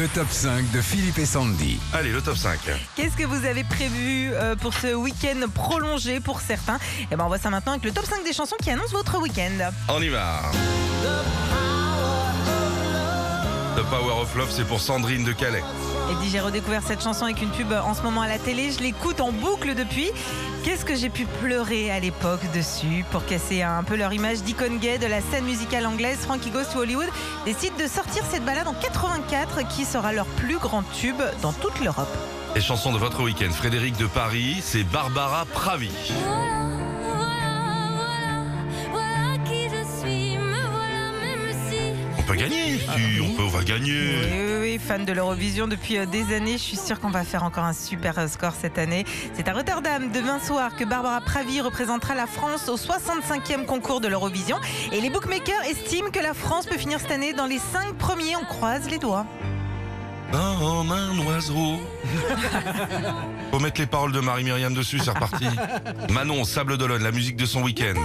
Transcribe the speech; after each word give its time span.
Le 0.00 0.08
top 0.08 0.30
5 0.30 0.70
de 0.70 0.80
Philippe 0.80 1.18
et 1.18 1.26
Sandy. 1.26 1.78
Allez, 1.92 2.10
le 2.10 2.22
top 2.22 2.34
5. 2.34 2.58
Qu'est-ce 2.96 3.14
que 3.18 3.24
vous 3.24 3.44
avez 3.44 3.64
prévu 3.64 4.30
euh, 4.32 4.56
pour 4.56 4.72
ce 4.72 4.94
week-end 4.94 5.46
prolongé 5.52 6.20
pour 6.20 6.40
certains? 6.40 6.78
Eh 7.12 7.16
ben 7.16 7.24
on 7.24 7.28
voit 7.28 7.36
ça 7.36 7.50
maintenant 7.50 7.72
avec 7.72 7.84
le 7.84 7.92
top 7.92 8.06
5 8.06 8.24
des 8.24 8.32
chansons 8.32 8.56
qui 8.62 8.70
annoncent 8.70 8.96
votre 8.96 9.20
week-end. 9.20 9.70
On 9.90 10.00
y 10.00 10.08
va. 10.08 10.40
The 13.76 13.82
Power 13.90 14.22
of 14.22 14.34
Love, 14.36 14.50
c'est 14.50 14.66
pour 14.66 14.80
Sandrine 14.80 15.22
de 15.24 15.32
Calais. 15.32 15.62
Et 16.10 16.14
dit 16.16 16.28
j'ai 16.28 16.40
redécouvert 16.40 16.82
cette 16.84 17.02
chanson 17.02 17.24
avec 17.24 17.40
une 17.40 17.50
pub 17.50 17.72
en 17.72 17.94
ce 17.94 18.02
moment 18.02 18.22
à 18.22 18.26
la 18.28 18.38
télé, 18.38 18.72
je 18.72 18.80
l'écoute 18.80 19.20
en 19.20 19.30
boucle 19.30 19.76
depuis. 19.76 20.10
Qu'est-ce 20.64 20.84
que 20.84 20.96
j'ai 20.96 21.08
pu 21.08 21.24
pleurer 21.24 21.90
à 21.92 22.00
l'époque 22.00 22.40
dessus 22.52 23.04
pour 23.12 23.24
casser 23.24 23.62
un 23.62 23.84
peu 23.84 23.94
leur 23.96 24.12
image 24.12 24.42
d'icône 24.42 24.78
gay 24.78 24.98
de 24.98 25.06
la 25.06 25.20
scène 25.20 25.44
musicale 25.44 25.86
anglaise. 25.86 26.18
Frankie 26.18 26.50
Goes 26.50 26.64
to 26.72 26.80
Hollywood 26.80 27.08
décide 27.44 27.76
de 27.76 27.86
sortir 27.86 28.24
cette 28.28 28.44
balade 28.44 28.66
en 28.66 28.74
84 28.74 29.68
qui 29.68 29.84
sera 29.84 30.12
leur 30.12 30.26
plus 30.26 30.58
grand 30.58 30.82
tube 30.92 31.22
dans 31.42 31.52
toute 31.52 31.78
l'Europe. 31.80 32.14
Les 32.56 32.60
chansons 32.60 32.92
de 32.92 32.98
votre 32.98 33.22
week-end. 33.22 33.50
Frédéric 33.52 33.96
de 33.96 34.06
Paris, 34.06 34.58
c'est 34.62 34.82
Barbara 34.82 35.44
Pravi. 35.52 35.92
Peut 42.30 42.36
gagner, 42.38 42.78
si, 42.78 43.20
on 43.20 43.34
peut, 43.36 43.42
on 43.42 43.48
va 43.48 43.58
Oui, 43.60 43.64
gagner. 43.64 43.92
oui, 43.92 44.58
oui, 44.60 44.78
fan 44.78 45.04
de 45.04 45.12
l'Eurovision 45.12 45.66
depuis 45.66 45.98
euh, 45.98 46.06
des 46.06 46.34
années. 46.34 46.52
Je 46.52 46.62
suis 46.62 46.76
sûre 46.76 47.00
qu'on 47.00 47.10
va 47.10 47.24
faire 47.24 47.42
encore 47.42 47.64
un 47.64 47.72
super 47.72 48.18
euh, 48.18 48.28
score 48.28 48.52
cette 48.60 48.78
année. 48.78 49.04
C'est 49.34 49.48
à 49.48 49.52
Rotterdam 49.52 50.10
demain 50.12 50.38
soir 50.38 50.76
que 50.76 50.84
Barbara 50.84 51.20
Pravi 51.20 51.60
représentera 51.60 52.14
la 52.14 52.26
France 52.26 52.68
au 52.68 52.76
65e 52.76 53.64
concours 53.66 54.00
de 54.00 54.08
l'Eurovision. 54.08 54.58
Et 54.92 55.00
les 55.00 55.10
bookmakers 55.10 55.62
estiment 55.68 56.10
que 56.10 56.20
la 56.20 56.34
France 56.34 56.66
peut 56.66 56.78
finir 56.78 57.00
cette 57.00 57.10
année 57.10 57.32
dans 57.32 57.46
les 57.46 57.58
5 57.58 57.94
premiers. 57.94 58.36
On 58.36 58.44
croise 58.44 58.88
les 58.88 58.98
doigts. 58.98 59.26
Comme 60.30 60.92
un 60.92 61.18
oiseau. 61.26 61.80
Faut 63.50 63.58
mettre 63.58 63.80
les 63.80 63.86
paroles 63.86 64.12
de 64.12 64.20
Marie-Myriam 64.20 64.72
dessus, 64.72 65.00
c'est 65.00 65.10
reparti. 65.10 65.46
Manon, 66.10 66.44
Sable 66.44 66.78
d'Olonne, 66.78 67.02
la 67.02 67.10
musique 67.10 67.36
de 67.36 67.46
son 67.46 67.62
week-end. 67.62 67.98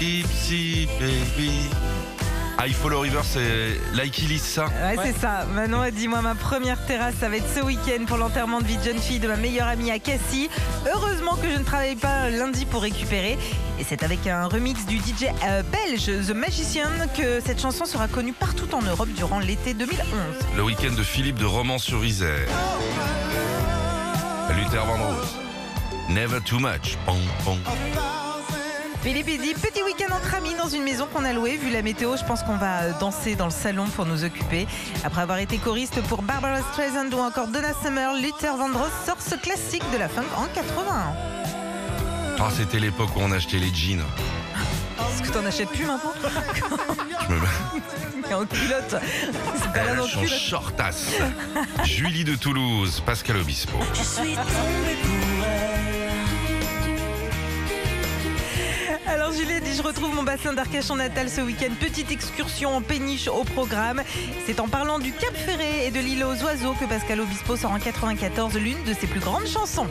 Ipsy 0.00 0.88
baby. 0.98 1.68
I 2.58 2.72
Follow 2.72 3.00
River, 3.00 3.20
c'est 3.22 3.78
Like 3.94 4.18
Illis, 4.18 4.38
ça 4.38 4.64
Ouais, 4.66 4.96
c'est 5.04 5.18
ça. 5.18 5.44
Manon 5.54 5.82
a 5.82 5.90
dit 5.90 6.08
Moi, 6.08 6.22
ma 6.22 6.34
première 6.34 6.82
terrasse, 6.86 7.14
ça 7.20 7.28
va 7.28 7.36
être 7.36 7.54
ce 7.54 7.60
week-end 7.60 8.04
pour 8.06 8.16
l'enterrement 8.16 8.60
de 8.60 8.64
vie 8.66 8.78
de 8.78 8.82
jeune 8.82 8.98
fille 8.98 9.18
de 9.18 9.28
ma 9.28 9.36
meilleure 9.36 9.66
amie 9.66 9.90
à 9.90 9.98
Cassis. 9.98 10.48
Heureusement 10.90 11.36
que 11.36 11.50
je 11.50 11.58
ne 11.58 11.64
travaille 11.64 11.96
pas 11.96 12.30
lundi 12.30 12.64
pour 12.64 12.80
récupérer. 12.80 13.38
Et 13.78 13.84
c'est 13.86 14.02
avec 14.02 14.26
un 14.26 14.46
remix 14.46 14.86
du 14.86 14.96
DJ 14.96 15.26
euh, 15.44 15.62
belge 15.62 16.06
The 16.26 16.34
Magician 16.34 16.88
que 17.14 17.40
cette 17.44 17.60
chanson 17.60 17.84
sera 17.84 18.08
connue 18.08 18.32
partout 18.32 18.74
en 18.74 18.80
Europe 18.80 19.10
durant 19.14 19.38
l'été 19.38 19.74
2011. 19.74 20.00
Le 20.56 20.62
week-end 20.62 20.94
de 20.96 21.02
Philippe 21.02 21.38
de 21.38 21.46
Romans-sur-Isère. 21.46 22.48
Luther 24.56 24.84
Vandross. 24.86 25.36
Never 26.08 26.40
too 26.40 26.58
much. 26.58 26.96
Pom, 27.04 27.20
pom. 27.44 27.58
Dit 29.02 29.14
petit 29.14 29.82
week-end 29.82 30.14
entre 30.14 30.34
amis 30.34 30.54
dans 30.58 30.68
une 30.68 30.82
maison 30.82 31.06
qu'on 31.10 31.24
a 31.24 31.32
louée. 31.32 31.56
Vu 31.56 31.70
la 31.70 31.80
météo, 31.80 32.16
je 32.18 32.24
pense 32.24 32.42
qu'on 32.42 32.56
va 32.56 32.82
euh, 32.82 32.92
danser 33.00 33.34
dans 33.34 33.46
le 33.46 33.50
salon 33.50 33.86
pour 33.86 34.04
nous 34.04 34.24
occuper. 34.24 34.66
Après 35.04 35.22
avoir 35.22 35.38
été 35.38 35.56
choriste 35.56 36.02
pour 36.02 36.20
Barbara 36.22 36.60
Streisand 36.72 37.10
ou 37.14 37.18
encore 37.20 37.48
Donna 37.48 37.72
Summer, 37.82 38.12
Luther 38.14 38.54
Vandross 38.56 38.90
sort 39.06 39.16
ce 39.20 39.36
classique 39.36 39.82
de 39.92 39.96
la 39.98 40.08
funk 40.08 40.26
en 40.36 40.44
80. 40.54 41.14
Ah, 42.38 42.48
c'était 42.54 42.78
l'époque 42.78 43.08
où 43.16 43.20
on 43.20 43.32
achetait 43.32 43.58
les 43.58 43.72
jeans. 43.74 44.02
Est-ce 45.12 45.22
que 45.22 45.32
t'en 45.32 45.46
achètes 45.46 45.70
plus 45.70 45.86
maintenant? 45.86 46.12
Je 46.22 47.34
me 47.34 48.34
en 48.34 48.44
culotte. 48.44 48.96
C'est 49.56 49.72
pas 49.72 49.84
là 49.84 49.94
dans 49.96 50.06
culotte. 50.06 50.28
shortasse. 50.28 51.12
Julie 51.84 52.24
de 52.24 52.36
Toulouse, 52.36 53.02
Pascal 53.04 53.38
Obispo. 53.38 53.78
je 53.94 54.02
suis 54.02 54.34
tombée 54.34 54.96
pour 55.02 55.39
Alors 59.30 59.42
Julie 59.42 59.60
dit 59.60 59.76
je 59.76 59.82
retrouve 59.82 60.12
mon 60.12 60.24
bassin 60.24 60.52
d'Arcachon 60.52 60.96
natal 60.96 61.30
ce 61.30 61.40
week-end. 61.40 61.72
Petite 61.78 62.10
excursion 62.10 62.74
en 62.76 62.82
péniche 62.82 63.28
au 63.28 63.44
programme. 63.44 64.02
C'est 64.44 64.58
en 64.58 64.66
parlant 64.66 64.98
du 64.98 65.12
Cap 65.12 65.32
Ferré 65.36 65.86
et 65.86 65.92
de 65.92 66.00
l'île 66.00 66.24
aux 66.24 66.42
oiseaux 66.42 66.72
que 66.74 66.84
Pascal 66.84 67.20
Obispo 67.20 67.56
sort 67.56 67.70
en 67.70 67.78
94 67.78 68.54
l'une 68.56 68.82
de 68.82 68.92
ses 68.92 69.06
plus 69.06 69.20
grandes 69.20 69.46
chansons. 69.46 69.86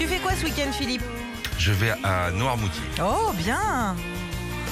Tu 0.00 0.06
fais 0.06 0.16
quoi 0.20 0.32
ce 0.40 0.44
week-end 0.46 0.72
Philippe? 0.72 1.02
Je 1.58 1.72
vais 1.72 1.92
à 2.02 2.30
Noirmoutier. 2.30 2.80
Oh 3.02 3.32
bien 3.34 3.94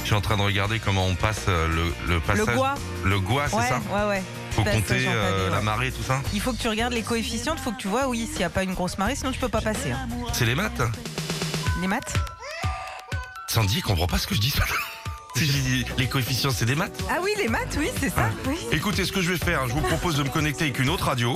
Je 0.03 0.07
suis 0.07 0.15
en 0.15 0.23
train 0.23 0.39
de 0.39 0.43
regarder 0.43 0.79
comment 0.79 1.05
on 1.07 1.15
passe 1.15 1.43
euh, 1.49 1.69
le, 1.69 2.15
le 2.15 2.21
passage. 2.21 2.55
Gois. 2.57 2.75
Le 3.05 3.21
Gois, 3.21 3.49
c'est 3.51 3.57
Ouais, 3.57 3.69
ça? 3.69 3.81
ouais, 3.95 4.09
ouais. 4.09 4.23
Faut 4.53 4.63
compter 4.65 5.05
euh, 5.09 5.51
la 5.51 5.61
marée, 5.61 5.91
tout 5.93 6.03
ça? 6.03 6.23
Il 6.33 6.41
faut 6.41 6.53
que 6.55 6.59
tu 6.59 6.69
regardes 6.69 6.95
les 6.95 7.03
coefficients, 7.03 7.55
il 7.55 7.61
faut 7.63 7.73
que 7.73 7.77
tu 7.81 7.89
vois, 7.89 8.07
oui, 8.09 8.27
s'il 8.27 8.39
n'y 8.39 8.45
a 8.45 8.51
pas 8.51 8.63
une 8.63 8.73
grosse 8.73 8.97
marée, 8.97 9.15
sinon 9.15 9.31
tu 9.33 9.39
peux 9.41 9.49
pas 9.51 9.61
passer. 9.61 9.91
hein. 9.93 10.09
C'est 10.33 10.47
les 10.47 10.55
maths? 10.55 10.81
Les 11.83 11.87
maths? 11.89 12.15
Sandy, 13.55 13.83
comprend 13.83 14.09
pas 14.09 14.19
ce 14.19 14.27
que 14.27 14.35
je 14.37 14.41
dis. 14.41 14.53
Les 15.97 16.09
coefficients, 16.09 16.51
c'est 16.51 16.65
des 16.65 16.75
maths 16.75 17.01
Ah 17.09 17.19
oui, 17.23 17.31
les 17.39 17.47
maths, 17.47 17.77
oui, 17.79 17.89
c'est 18.01 18.11
ça. 18.11 18.29
Oui. 18.49 18.59
Écoutez, 18.73 19.05
ce 19.05 19.13
que 19.13 19.21
je 19.21 19.31
vais 19.31 19.39
faire, 19.39 19.69
je 19.69 19.75
vous 19.75 19.81
propose 19.81 20.17
de 20.17 20.25
me 20.25 20.29
connecter 20.29 20.65
avec 20.65 20.81
une 20.81 20.89
autre 20.89 21.05
radio 21.05 21.35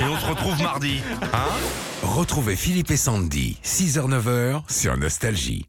et 0.00 0.02
on 0.02 0.18
se 0.18 0.26
retrouve 0.26 0.60
mardi. 0.60 1.02
Hein 1.32 1.46
Retrouvez 2.02 2.56
Philippe 2.56 2.90
et 2.90 2.96
Sandy, 2.96 3.58
6h-9h 3.64 4.62
sur 4.68 4.96
Nostalgie. 4.96 5.66